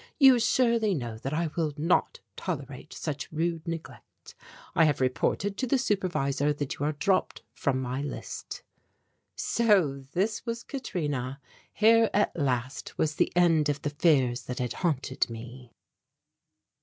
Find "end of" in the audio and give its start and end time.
13.35-13.83